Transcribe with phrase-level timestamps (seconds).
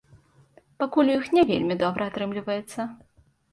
[0.83, 2.91] Пакуль у іх не вельмі добра атрымліваецца.